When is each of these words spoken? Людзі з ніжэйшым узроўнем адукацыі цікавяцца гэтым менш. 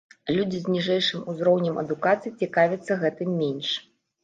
Людзі 0.35 0.61
з 0.61 0.71
ніжэйшым 0.75 1.27
узроўнем 1.33 1.77
адукацыі 1.83 2.33
цікавяцца 2.41 3.01
гэтым 3.07 3.39
менш. 3.45 3.79